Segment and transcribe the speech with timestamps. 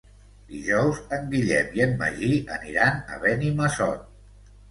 [0.51, 4.09] Dijous en Guillem i en Magí aniran a Benimassot.